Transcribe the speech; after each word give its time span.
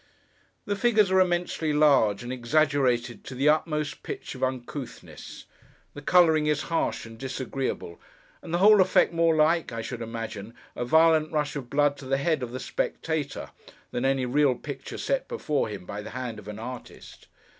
The 0.65 0.75
figures 0.75 1.11
are 1.11 1.19
immensely 1.19 1.71
large, 1.71 2.23
and 2.23 2.33
exaggerated 2.33 3.23
to 3.25 3.35
the 3.35 3.49
utmost 3.49 4.01
pitch 4.01 4.33
of 4.33 4.41
uncouthness; 4.43 5.45
the 5.93 6.01
colouring 6.01 6.47
is 6.47 6.63
harsh 6.73 7.05
and 7.05 7.19
disagreeable; 7.19 8.01
and 8.41 8.51
the 8.51 8.57
whole 8.57 8.81
effect 8.81 9.13
more 9.13 9.35
like 9.35 9.71
(I 9.71 9.83
should 9.83 10.01
imagine) 10.01 10.55
a 10.75 10.85
violent 10.85 11.31
rush 11.31 11.55
of 11.55 11.69
blood 11.69 11.97
to 11.97 12.05
the 12.05 12.17
head 12.17 12.41
of 12.41 12.51
the 12.51 12.59
spectator, 12.59 13.51
than 13.91 14.03
any 14.03 14.25
real 14.25 14.55
picture 14.55 14.97
set 14.97 15.27
before 15.27 15.69
him 15.69 15.85
by 15.85 16.01
the 16.01 16.09
hand 16.09 16.39
of 16.39 16.47
an 16.47 16.57
artist. 16.57 17.27